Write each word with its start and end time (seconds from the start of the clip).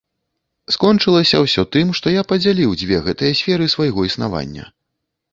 Скончылася 0.75 1.41
ўсё 1.41 1.65
тым, 1.75 1.91
што 1.99 2.13
я 2.13 2.23
падзяліў 2.31 2.73
дзве 2.83 2.97
гэтыя 3.09 3.37
сферы 3.41 3.67
свайго 3.75 4.07
існавання. 4.09 4.65